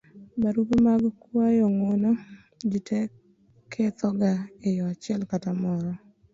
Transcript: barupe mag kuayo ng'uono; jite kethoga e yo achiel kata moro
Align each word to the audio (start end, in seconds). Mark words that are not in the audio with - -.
barupe 0.41 0.75
mag 0.85 1.01
kuayo 1.21 1.65
ng'uono; 1.73 2.11
jite 2.71 2.99
kethoga 3.71 4.31
e 4.67 4.69
yo 4.77 4.83
achiel 4.93 5.21
kata 5.31 5.51
moro 5.61 5.91